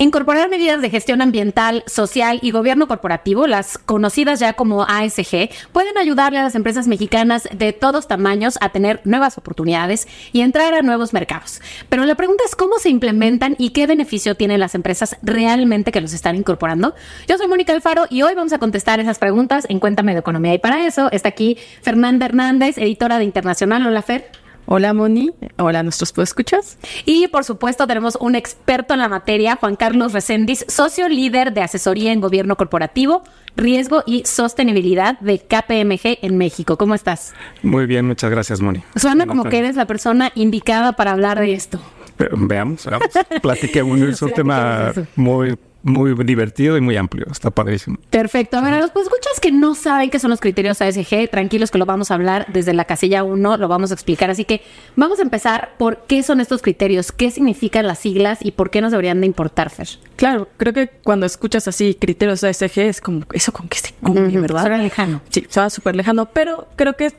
[0.00, 5.98] Incorporar medidas de gestión ambiental, social y gobierno corporativo, las conocidas ya como ASG, pueden
[5.98, 10.82] ayudarle a las empresas mexicanas de todos tamaños a tener nuevas oportunidades y entrar a
[10.82, 11.60] nuevos mercados.
[11.88, 16.00] Pero la pregunta es cómo se implementan y qué beneficio tienen las empresas realmente que
[16.00, 16.94] los están incorporando.
[17.26, 20.54] Yo soy Mónica Alfaro y hoy vamos a contestar esas preguntas en Cuéntame de Economía.
[20.54, 23.84] Y para eso está aquí Fernanda Hernández, editora de Internacional.
[23.84, 24.47] Hola, Fer.
[24.70, 26.76] Hola Moni, hola nuestros escuchas.
[27.06, 31.62] Y por supuesto tenemos un experto en la materia, Juan Carlos Recendis, socio líder de
[31.62, 33.22] asesoría en gobierno corporativo,
[33.56, 36.76] riesgo y sostenibilidad de KPMG en México.
[36.76, 37.32] ¿Cómo estás?
[37.62, 38.82] Muy bien, muchas gracias Moni.
[38.94, 41.80] Suena como que eres la persona indicada para hablar de esto.
[42.18, 43.08] Veamos, veamos.
[43.40, 47.26] Platiquemos, es un tema muy muy divertido y muy amplio.
[47.30, 47.98] Está padrísimo.
[48.10, 48.58] Perfecto.
[48.58, 51.70] A ver, a los pues, escuchas que no saben qué son los criterios ASG, tranquilos
[51.70, 54.30] que lo vamos a hablar desde la casilla 1, lo vamos a explicar.
[54.30, 54.62] Así que
[54.96, 58.80] vamos a empezar por qué son estos criterios, qué significan las siglas y por qué
[58.80, 59.88] nos deberían de importar, Fer.
[60.16, 64.40] Claro, creo que cuando escuchas así criterios ASG es como eso con que se cumple,
[64.40, 64.62] ¿verdad?
[64.62, 65.20] Suena lejano.
[65.30, 67.12] Sí, suena súper lejano, pero creo que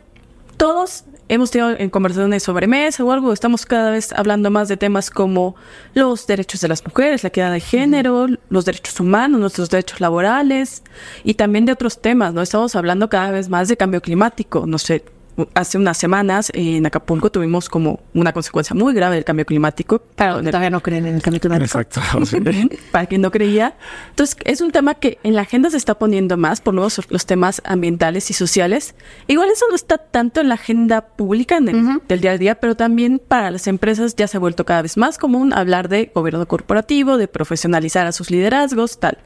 [0.59, 4.75] todos hemos tenido en conversaciones sobre mesa o algo, estamos cada vez hablando más de
[4.75, 5.55] temas como
[5.93, 10.83] los derechos de las mujeres, la equidad de género, los derechos humanos, nuestros derechos laborales
[11.23, 12.41] y también de otros temas, ¿no?
[12.41, 15.05] Estamos hablando cada vez más de cambio climático, no sé,
[15.53, 19.99] hace unas semanas en Acapulco tuvimos como una consecuencia muy grave del cambio climático.
[20.15, 21.79] Para todavía no creen en el cambio climático.
[21.79, 22.01] Exacto.
[22.91, 23.75] Para quien no creía.
[24.09, 27.25] Entonces, es un tema que en la agenda se está poniendo más por los, los
[27.25, 28.95] temas ambientales y sociales.
[29.27, 33.21] Igual eso no está tanto en la agenda pública del día a día, pero también
[33.25, 37.17] para las empresas ya se ha vuelto cada vez más común hablar de gobierno corporativo,
[37.17, 39.17] de profesionalizar a sus liderazgos, tal.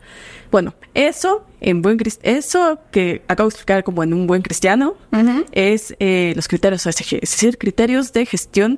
[0.53, 4.93] Bueno, eso en buen eso que acabo de explicar como en un buen cristiano
[5.51, 8.77] es eh, los criterios ESG, es decir, criterios de gestión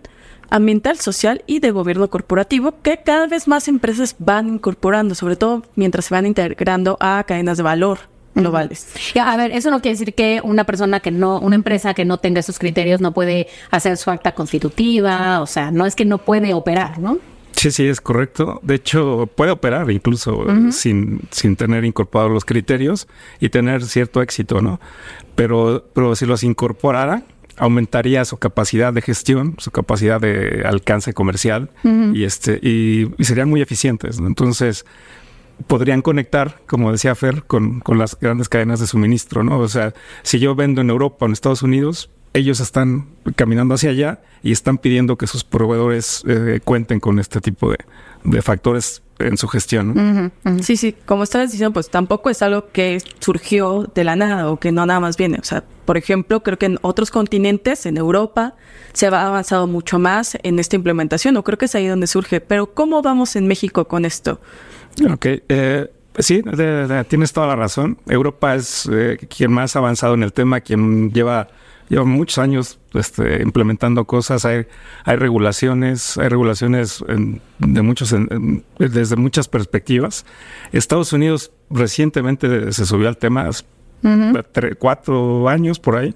[0.49, 5.63] ambiental, social y de gobierno corporativo que cada vez más empresas van incorporando, sobre todo
[5.75, 7.99] mientras se van integrando a cadenas de valor
[8.35, 8.87] globales.
[9.21, 12.19] a ver, eso no quiere decir que una persona que no, una empresa que no
[12.19, 16.19] tenga esos criterios no puede hacer su acta constitutiva, o sea, no es que no
[16.19, 17.17] puede operar, ¿no?
[17.55, 18.59] Sí, sí, es correcto.
[18.63, 23.07] De hecho, puede operar incluso sin, sin tener incorporados los criterios
[23.39, 24.79] y tener cierto éxito, ¿no?
[25.35, 27.23] Pero, pero si los incorporara,
[27.57, 31.69] aumentaría su capacidad de gestión, su capacidad de alcance comercial
[32.13, 34.19] y este y, serían muy eficientes.
[34.19, 34.85] Entonces
[35.67, 39.59] podrían conectar, como decía Fer, con, con las grandes cadenas de suministro, ¿no?
[39.59, 43.89] O sea, si yo vendo en Europa o en Estados Unidos, ellos están caminando hacia
[43.91, 49.37] allá y están pidiendo que sus proveedores eh, cuenten con este tipo de, factores en
[49.37, 50.31] su gestión.
[50.61, 54.59] Sí, sí, como estabas diciendo, pues tampoco es algo que surgió de la nada o
[54.59, 55.37] que no nada más viene.
[55.39, 58.55] O sea, por ejemplo, creo que en otros continentes, en Europa,
[58.93, 62.41] se ha avanzado mucho más en esta implementación, o creo que es ahí donde surge.
[62.41, 64.41] Pero ¿cómo vamos en México con esto?
[65.09, 66.41] Ok, eh, Sí,
[67.09, 67.97] tienes toda la razón.
[68.07, 71.49] Europa es eh, quien más ha avanzado en el tema, quien lleva
[71.89, 74.65] lleva muchos años este, implementando cosas, hay,
[75.03, 77.03] hay regulaciones, hay regulaciones
[77.59, 78.15] de muchos,
[78.79, 80.25] desde muchas perspectivas.
[80.71, 83.49] Estados Unidos recientemente se subió al tema,
[84.79, 86.15] cuatro años por ahí.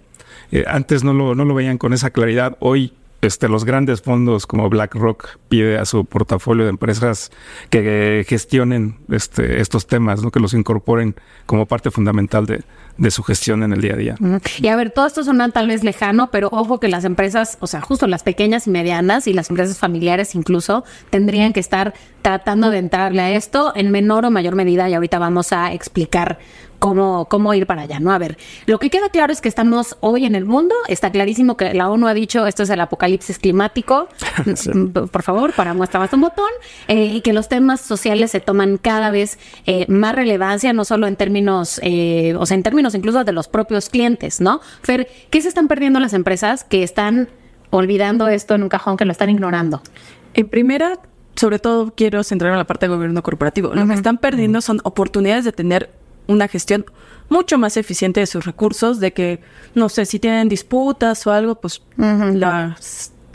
[0.52, 2.57] Eh, antes no lo, no lo veían con esa claridad.
[2.59, 7.31] Hoy este, los grandes fondos como BlackRock pide a su portafolio de empresas
[7.69, 10.31] que gestionen este, estos temas, ¿no?
[10.31, 11.16] que los incorporen
[11.46, 12.63] como parte fundamental de,
[13.00, 14.16] de su gestión en el día a día.
[14.59, 17.68] Y a ver, todo esto suena tal vez lejano, pero ojo que las empresas, o
[17.68, 22.69] sea, justo las pequeñas y medianas y las empresas familiares incluso, tendrían que estar tratando
[22.69, 26.40] de entrarle a esto en menor o mayor medida y ahorita vamos a explicar
[26.80, 28.12] cómo, cómo ir para allá, ¿no?
[28.12, 31.58] A ver, lo que queda claro es que estamos hoy en el mundo, está clarísimo
[31.58, 34.08] que la ONU ha dicho esto es el apocalipsis climático,
[35.12, 36.50] por favor, para muestra más un botón,
[36.88, 41.08] eh, y que los temas sociales se toman cada vez eh, más relevancia, no solo
[41.08, 44.62] en términos, eh, o sea, en términos incluso de los propios clientes, ¿no?
[44.82, 47.30] Fer, ¿qué se están perdiendo las empresas que están
[47.72, 49.82] olvidando esto en un cajón, que lo están ignorando?
[50.34, 51.00] En primera,
[51.36, 53.74] sobre todo quiero centrarme en la parte de gobierno corporativo.
[53.74, 55.90] Lo que están perdiendo son oportunidades de tener
[56.30, 56.86] una gestión
[57.28, 59.40] mucho más eficiente de sus recursos, de que,
[59.76, 62.78] no sé, si tienen disputas o algo, pues la,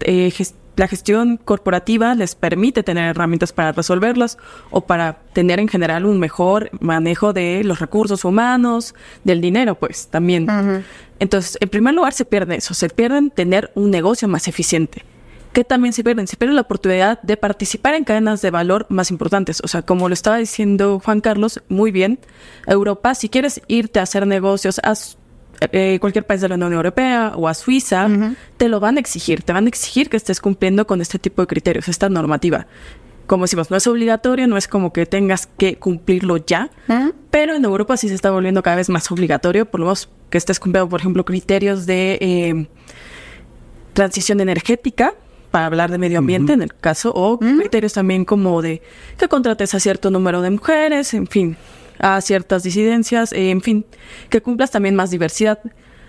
[0.00, 0.32] eh,
[0.76, 4.38] la gestión corporativa les permite tener herramientas para resolverlas
[4.70, 8.94] o para tener en general un mejor manejo de los recursos humanos,
[9.24, 10.46] del dinero, pues también.
[11.18, 15.04] Entonces, en primer lugar, se pierde eso, se pierden tener un negocio más eficiente
[15.54, 16.26] que también se pierden.
[16.26, 19.62] Se pierde la oportunidad de participar en cadenas de valor más importantes.
[19.64, 22.18] O sea, como lo estaba diciendo Juan Carlos, muy bien,
[22.66, 24.80] Europa, si quieres irte a hacer negocios,
[25.72, 28.08] eh, cualquier país de la Unión Europea o a Suiza,
[28.58, 31.40] te lo van a exigir, te van a exigir que estés cumpliendo con este tipo
[31.40, 32.66] de criterios, esta normativa.
[33.26, 36.70] Como decimos, no es obligatorio, no es como que tengas que cumplirlo ya,
[37.30, 40.36] pero en Europa sí se está volviendo cada vez más obligatorio, por lo menos que
[40.36, 42.66] estés cumpliendo, por ejemplo, criterios de eh,
[43.94, 45.14] transición energética,
[45.54, 48.82] para hablar de medio ambiente en el caso, o criterios también como de
[49.16, 51.56] que contrates a cierto número de mujeres, en fin,
[52.00, 53.86] a ciertas disidencias, eh, en fin,
[54.30, 55.60] que cumplas también más diversidad.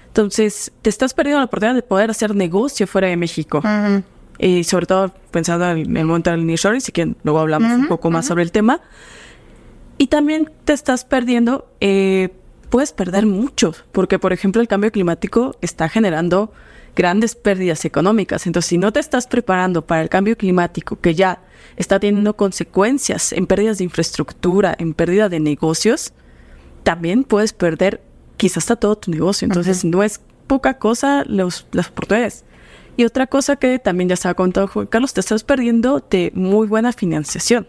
[0.08, 3.62] Entonces, te estás perdiendo la oportunidad de poder hacer negocio fuera de México.
[4.40, 8.10] Y sobre todo pensando en el momento del nearshoring, si que luego hablamos un poco
[8.10, 8.82] más sobre el tema.
[10.00, 12.30] Y también te estás perdiendo, eh,
[12.76, 16.52] puedes perder mucho, porque por ejemplo el cambio climático está generando
[16.94, 18.48] grandes pérdidas económicas.
[18.48, 21.42] Entonces, si no te estás preparando para el cambio climático, que ya
[21.78, 26.12] está teniendo consecuencias en pérdidas de infraestructura, en pérdida de negocios,
[26.84, 28.02] también puedes perder
[28.36, 29.46] quizás hasta todo tu negocio.
[29.46, 32.44] Entonces, no es poca cosa los, las oportunidades.
[32.98, 36.68] Y otra cosa que también ya estaba contando Juan Carlos, te estás perdiendo de muy
[36.68, 37.68] buena financiación.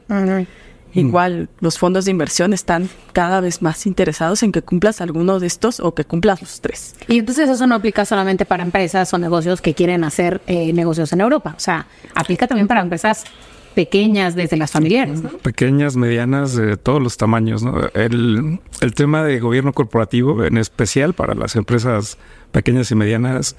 [0.94, 5.46] Igual los fondos de inversión están cada vez más interesados en que cumplas alguno de
[5.46, 6.94] estos o que cumplas los tres.
[7.08, 11.12] Y entonces eso no aplica solamente para empresas o negocios que quieren hacer eh, negocios
[11.12, 11.54] en Europa.
[11.56, 13.24] O sea, aplica también para empresas
[13.74, 15.20] pequeñas desde las familiares.
[15.42, 17.62] Pequeñas, medianas, de todos los tamaños.
[17.92, 22.16] El, el tema de gobierno corporativo, en especial para las empresas
[22.52, 23.54] pequeñas y medianas,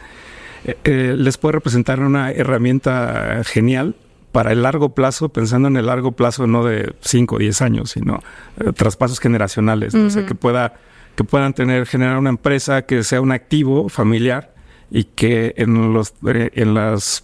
[0.65, 3.95] eh, eh, les puede representar una herramienta genial
[4.37, 7.89] para el largo plazo, pensando en el largo plazo no de 5 o 10 años,
[7.89, 8.21] sino
[8.59, 10.75] eh, traspasos generacionales, que pueda
[11.15, 14.53] que puedan tener generar una empresa que sea un activo familiar
[14.91, 17.23] y que en los eh, en las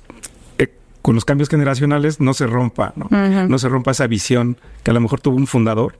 [0.57, 0.73] eh,
[1.03, 3.09] con los cambios generacionales no se rompa, ¿no?
[3.47, 5.99] no se rompa esa visión que a lo mejor tuvo un fundador,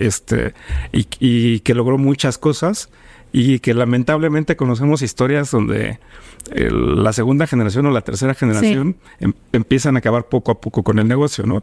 [0.00, 0.54] este
[0.92, 2.90] y, y que logró muchas cosas
[3.32, 5.98] y que lamentablemente conocemos historias donde
[6.50, 10.98] la segunda generación o la tercera generación em, empiezan a acabar poco a poco con
[10.98, 11.62] el negocio, ¿no?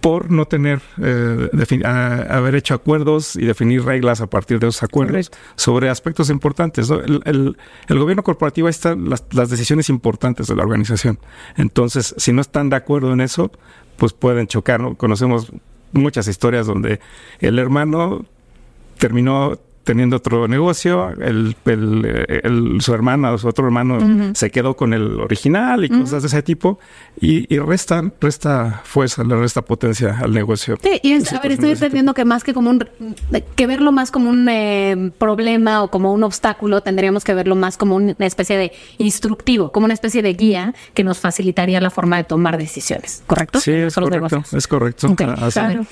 [0.00, 1.48] por no tener, eh,
[2.30, 6.88] haber hecho acuerdos y definir reglas a partir de esos acuerdos sobre aspectos importantes.
[6.90, 7.56] El,
[7.88, 11.18] gobierno corporativo está las, las, decisiones importantes de la organización.
[11.56, 13.50] Entonces, si no están de acuerdo en eso,
[13.96, 14.80] pues pueden chocar.
[14.80, 14.94] ¿no?
[14.94, 15.50] Conocemos
[15.92, 17.00] muchas historias donde
[17.40, 18.24] el hermano
[18.98, 19.58] terminó
[19.88, 21.56] teniendo otro negocio, el,
[22.80, 26.42] su hermana o su otro hermano se quedó con el original y cosas de ese
[26.42, 26.78] tipo,
[27.18, 30.76] y, y resta, resta fuerza, le resta potencia al negocio.
[30.82, 32.86] Sí, y a ver, estoy entendiendo que más que como un,
[33.56, 37.78] que verlo más como un eh, problema o como un obstáculo, tendríamos que verlo más
[37.78, 42.18] como una especie de instructivo, como una especie de guía que nos facilitaría la forma
[42.18, 43.58] de tomar decisiones, ¿correcto?
[43.58, 45.16] Sí, es correcto, es correcto.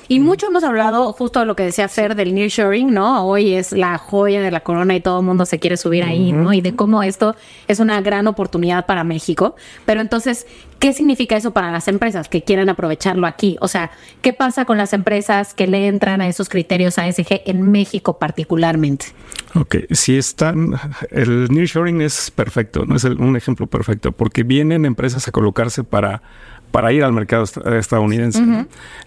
[0.09, 3.27] Y mucho hemos hablado justo de lo que decía Fer del nearshoring, ¿no?
[3.27, 6.33] Hoy es la joya de la corona y todo el mundo se quiere subir ahí,
[6.33, 6.53] ¿no?
[6.53, 7.37] Y de cómo esto
[7.69, 9.57] es una gran oportunidad para México.
[9.85, 10.47] Pero entonces,
[10.79, 13.57] ¿qué significa eso para las empresas que quieren aprovecharlo aquí?
[13.61, 13.91] O sea,
[14.23, 19.07] ¿qué pasa con las empresas que le entran a esos criterios ASG en México particularmente?
[19.55, 20.75] Ok, si están,
[21.11, 26.23] el nearshoring es perfecto, no es un ejemplo perfecto, porque vienen empresas a colocarse para,
[26.71, 28.43] para ir al mercado estadounidense.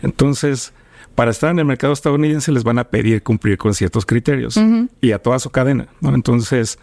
[0.01, 0.73] Entonces,
[1.19, 4.57] para estar en el mercado estadounidense les van a pedir cumplir con ciertos criterios
[5.01, 5.89] y a toda su cadena.
[6.01, 6.79] Entonces,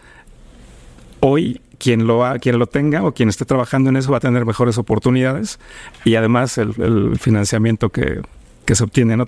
[1.21, 4.45] hoy quien lo, quien lo tenga o quien esté trabajando en eso va a tener
[4.45, 5.59] mejores oportunidades
[6.05, 8.21] y además el, financiamiento que,
[8.67, 9.17] se obtiene.
[9.17, 9.27] ¿no?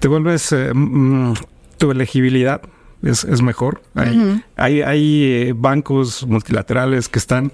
[0.00, 1.34] Te vuelves, eh, mm,
[1.78, 2.62] tu elegibilidad
[3.04, 3.80] es, es mejor.
[3.94, 7.52] Hay, hay, hay eh, bancos multilaterales que están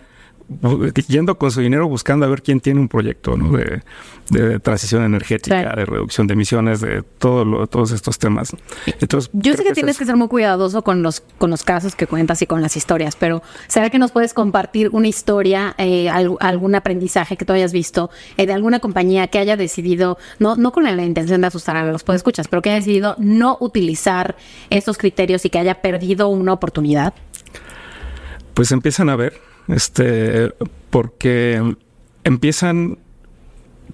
[1.09, 3.57] yendo con su dinero buscando a ver quién tiene un proyecto ¿no?
[3.57, 8.57] de, transición energética, de reducción de emisiones, de todo todos estos temas.
[8.87, 12.07] Entonces, Yo sé que, tienes que ser muy cuidadoso con los, con los casos que
[12.07, 16.75] cuentas y con las historias, pero ¿será que nos puedes compartir una historia, eh, algún
[16.75, 20.85] aprendizaje que tú hayas visto eh, de alguna compañía que haya decidido, no, no con
[20.85, 24.37] la intención de asustar a los escuchas, pero que haya decidido no utilizar
[24.71, 27.13] esos criterios y que haya perdido una oportunidad?
[28.55, 30.53] Pues empiezan a ver este,
[30.91, 31.77] porque
[32.25, 32.99] empiezan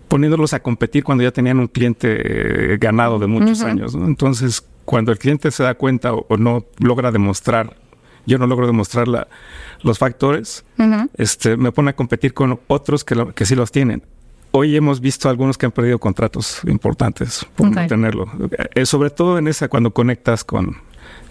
[0.09, 3.95] poniéndolos a competir cuando ya tenían un cliente ganado de muchos años.
[3.95, 7.77] Entonces, cuando el cliente se da cuenta o, no logra demostrar,
[8.27, 9.29] yo no logro demostrar la,
[9.83, 10.65] los factores,
[11.17, 14.03] este, me pone a competir con otros que, que sí los tienen.
[14.53, 18.31] Hoy hemos visto algunos que han perdido contratos importantes por no tenerlo.
[18.75, 20.77] Eh, sobre todo en esa cuando conectas con,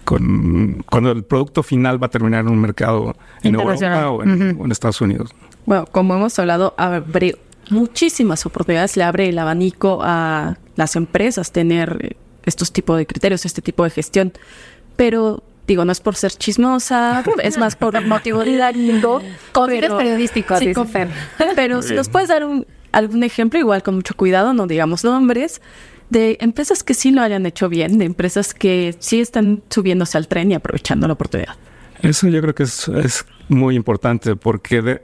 [0.04, 4.72] con cuando el producto final va a terminar en un mercado en Europa o en,
[4.72, 5.32] Estados Unidos.
[5.66, 7.38] Bueno, como hemos hablado, abre
[7.70, 13.62] muchísimas oportunidades, le abre el abanico a las empresas tener estos tipos de criterios, este
[13.62, 14.34] tipo de gestión,
[14.96, 19.22] pero Digo, no es por ser chismosa, es más por motivo didáctico.
[19.54, 20.74] Con fines periodísticos, Sí.
[21.56, 25.62] Pero si nos puedes dar un, algún ejemplo, igual con mucho cuidado, no digamos nombres,
[26.14, 30.28] de empresas que sí lo hayan hecho bien, de empresas que sí están subiéndose al
[30.28, 31.56] tren y aprovechando la oportunidad.
[32.02, 35.02] Eso yo creo que es, es muy importante porque de-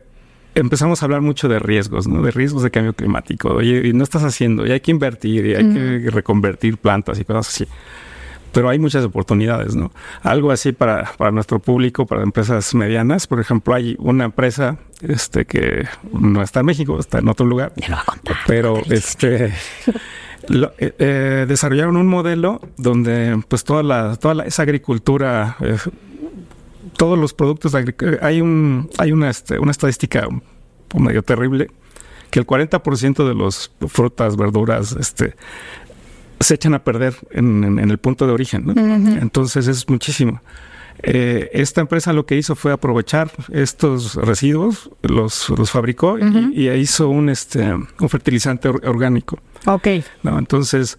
[0.55, 2.21] empezamos a hablar mucho de riesgos, ¿no?
[2.21, 3.49] De riesgos de cambio climático.
[3.49, 7.25] Oye, y no estás haciendo, y hay que invertir, y hay que reconvertir plantas y
[7.25, 7.65] cosas así.
[8.51, 9.91] Pero hay muchas oportunidades, ¿no?
[10.23, 13.27] Algo así para, para nuestro público, para empresas medianas.
[13.27, 17.71] Por ejemplo, hay una empresa este, que no está en México, está en otro lugar.
[17.75, 18.37] Te lo va a contar.
[18.47, 19.53] Pero este
[20.49, 25.77] lo- eh, eh, desarrollaron un modelo donde pues toda la, toda la- esa agricultura, eh,
[26.97, 30.27] todos los productos de agric- hay un hay una este, una estadística
[30.97, 31.69] medio terrible
[32.31, 35.35] que el 40% de los frutas, verduras, este
[36.39, 38.65] se echan a perder en, en- en el punto de origen.
[38.67, 38.73] ¿no?
[39.21, 40.41] Entonces es muchísimo.
[41.01, 46.69] Eh, esta empresa lo que hizo fue aprovechar estos residuos, los, los fabricó y, y
[46.71, 49.39] hizo un, este, un fertilizante or- orgánico.
[49.65, 49.87] Ok.
[50.23, 50.39] ¿no?
[50.39, 50.97] Entonces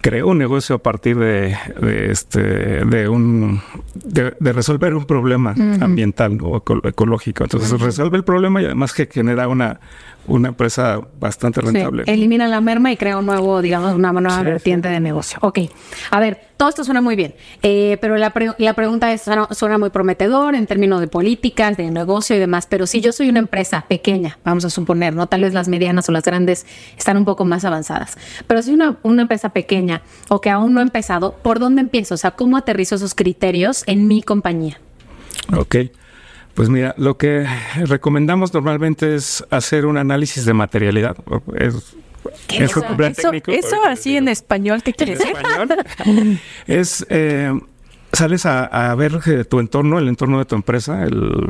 [0.00, 2.40] creó un negocio a partir de, de, este,
[2.84, 3.62] de, un,
[3.94, 7.44] de, de resolver un problema ambiental o eco- ecológico.
[7.44, 9.80] Entonces resuelve el problema y además que genera una,
[10.26, 12.04] una empresa bastante Sí, rentable.
[12.06, 14.44] elimina la merma y crea un nuevo, digamos, una nueva Sí.
[14.44, 15.38] vertiente de negocio.
[15.42, 15.58] Ok.
[16.10, 19.48] A ver, todo esto suena muy bien, eh, pero la, pre- la pregunta es, suena,
[19.50, 23.28] suena muy prometedor en términos de políticas, de negocio y demás, pero si yo soy
[23.28, 25.26] una empresa pequeña, vamos a suponer, ¿no?
[25.26, 26.64] Tal vez las medianas o las grandes
[26.96, 28.16] están un poco más avanzadas,
[28.46, 32.14] pero si una, una empresa pequeña o que aún no ha empezado, ¿por dónde empiezo?
[32.14, 34.78] O sea, ¿cómo aterrizo esos criterios en mi compañía?
[35.56, 35.76] Ok.
[36.54, 37.46] Pues mira, lo que
[37.84, 41.16] recomendamos normalmente es hacer un análisis de materialidad.
[41.56, 41.96] Es,
[42.46, 42.96] ¿Qué es un eso?
[42.96, 45.34] plan Eso, técnico, eso ahorita así en español, ¿qué quiere en decir?
[45.36, 47.52] español es eh,
[48.12, 51.48] sales a, a ver eh, tu entorno, el entorno de tu empresa, el,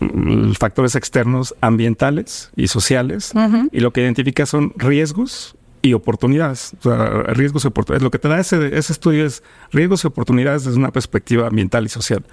[0.00, 3.32] el factores externos ambientales y sociales,
[3.72, 6.74] y lo que identifica son riesgos y oportunidades.
[6.80, 8.02] O sea, riesgos y oportunidades.
[8.02, 9.42] Lo que te da ese, ese estudio es
[9.72, 12.24] riesgos y oportunidades desde una perspectiva ambiental y social.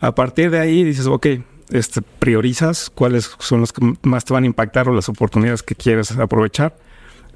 [0.00, 1.26] A partir de ahí dices, ok,
[1.70, 5.74] este, priorizas cuáles son los que más te van a impactar o las oportunidades que
[5.74, 6.76] quieres aprovechar.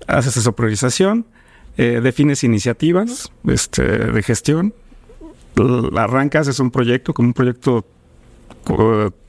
[0.07, 1.27] Haces esa priorización,
[1.77, 4.75] eh, defines iniciativas este, de gestión,
[5.97, 7.85] arrancas, es un proyecto, como un proyecto,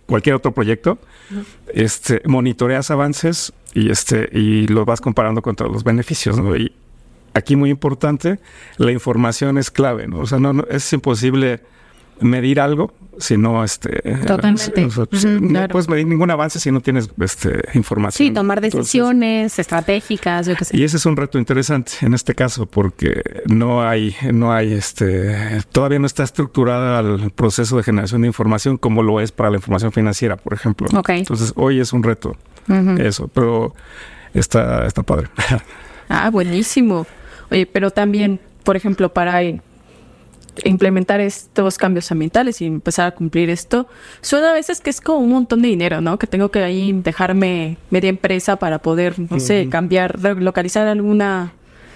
[0.06, 0.98] cualquier otro proyecto,
[1.74, 6.38] este, monitoreas avances y, este, y los vas comparando contra los beneficios.
[6.38, 6.56] ¿no?
[6.56, 6.72] Y
[7.34, 8.39] aquí muy importante,
[8.77, 10.20] la información es clave, ¿no?
[10.20, 11.62] O sea, no, no- es imposible
[12.21, 14.01] medir algo si no, este...
[14.25, 14.85] Totalmente.
[14.85, 15.67] o sea, Ujú, si- no claro.
[15.73, 18.27] puedes medir ningún avance si no tienes este, información.
[18.29, 20.77] Sí, tomar Entonces, decisiones estratégicas, yo qué sé.
[20.77, 25.61] y ese es un reto interesante en este caso porque no hay, no hay, este,
[25.73, 29.57] todavía no está estructurada el proceso de generación de información como lo es para la
[29.57, 30.88] información financiera, por ejemplo.
[30.97, 31.09] Ok.
[31.09, 32.38] Entonces hoy es un reto
[32.99, 33.73] eso, pero
[34.33, 35.27] está, está padre.
[36.11, 37.05] Ah, buenísimo.
[37.51, 39.35] Oye, pero también, por ejemplo, para
[40.63, 43.88] implementar estos cambios ambientales y empezar a cumplir esto,
[44.22, 46.20] suena a veces que es como un montón de dinero, ¿no?
[46.20, 51.54] Que tengo que ahí dejarme media empresa para poder, no sé, cambiar, localizar alguna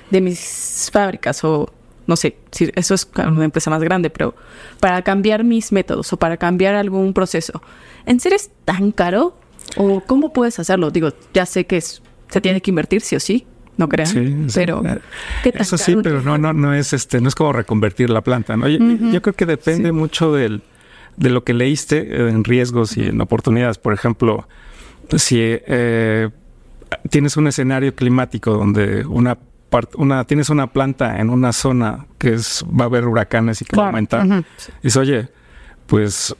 [0.09, 1.71] de mis fábricas o
[2.05, 4.35] no sé, si eso es una empresa más grande, pero
[4.79, 7.61] para cambiar mis métodos o para cambiar algún proceso,
[8.05, 9.37] ¿en serio es tan caro?
[9.77, 10.91] ¿O cómo puedes hacerlo?
[10.91, 14.35] Digo, ya sé que es, se tiene que invertir sí o sí, no crean, Sí,
[14.47, 14.51] sí.
[14.55, 14.83] pero
[15.43, 16.03] ¿qué tan Eso sí, caro?
[16.03, 18.67] pero no, no, no es este, no es como reconvertir la planta, ¿no?
[18.67, 18.77] Yo,
[19.11, 20.61] yo creo que depende mucho del,
[21.17, 23.77] de lo que leíste eh, en riesgos y en oportunidades.
[23.79, 24.47] Por ejemplo,
[25.17, 26.29] si eh,
[27.09, 29.37] tienes un escenario climático donde una
[29.97, 33.75] una, tienes una planta en una zona que es, va a haber huracanes y que
[33.75, 34.25] va a Claro, aumentar.
[34.27, 34.45] ujú.
[34.83, 35.29] Dices, oye,
[35.87, 36.35] pues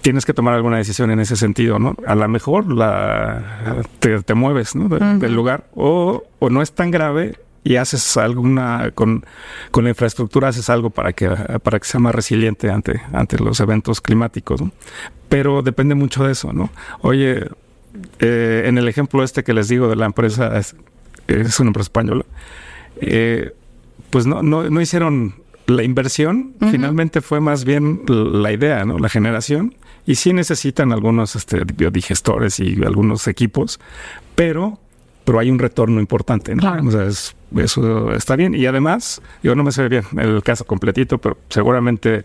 [0.00, 1.96] tienes que tomar alguna decisión en ese sentido, ¿no?
[2.06, 4.88] A lo mejor la, te, te mueves, ¿no?
[4.88, 5.64] De- Del lugar.
[5.74, 9.24] O, o no es tan grave y haces alguna, con,
[9.70, 11.28] con la infraestructura haces algo para que,
[11.62, 14.72] para que sea más resiliente ante, ante los eventos climáticos, ¿no?
[15.28, 16.70] Pero depende mucho de eso, ¿no?
[17.02, 17.46] Oye,
[18.18, 20.74] eh, en el ejemplo este que les digo de la empresa, es,
[21.28, 22.24] es una empresa española,
[23.00, 23.52] eh,
[24.10, 25.34] pues no, no, no hicieron
[25.66, 28.98] la inversión, finalmente fue más bien la idea, ¿no?
[28.98, 29.74] La generación.
[30.06, 33.78] Y sí necesitan algunos este, biodigestores y algunos equipos,
[34.34, 34.80] pero
[35.24, 36.54] pero hay un retorno importante.
[36.54, 36.88] ¿no?
[36.88, 37.08] O sea,
[37.60, 38.54] eso está bien.
[38.54, 42.24] Y además, yo no me sé bien el caso completito, pero seguramente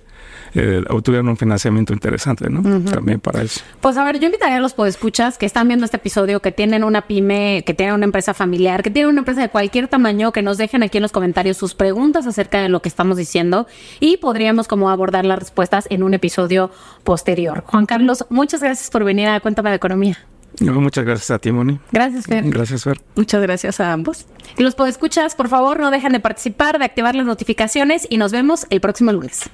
[0.53, 2.61] eh, obtuvieron un financiamiento interesante, ¿no?
[2.89, 3.61] También para eso.
[3.81, 6.83] Pues a ver, yo invitaría a los podescuchas que están viendo este episodio, que tienen
[6.83, 10.41] una pyme, que tienen una empresa familiar, que tienen una empresa de cualquier tamaño, que
[10.41, 13.67] nos dejen aquí en los comentarios sus preguntas acerca de lo que estamos diciendo
[13.99, 16.71] y podríamos como abordar las respuestas en un episodio
[17.03, 17.63] posterior.
[17.65, 20.17] Juan Carlos, muchas gracias por venir a Cuéntame de Economía
[20.59, 21.79] muchas gracias a ti, Moni.
[21.91, 22.43] Gracias, Fer.
[22.49, 22.99] Gracias, Fer.
[23.15, 24.25] Muchas gracias a ambos.
[24.57, 28.31] Y los podescuchas, por favor, no dejen de participar, de activar las notificaciones y nos
[28.31, 29.49] vemos el próximo lunes.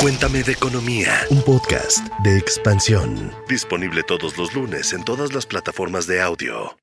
[0.00, 3.32] Cuéntame de Economía, un podcast de expansión.
[3.48, 6.78] Disponible todos los lunes en todas las plataformas de audio.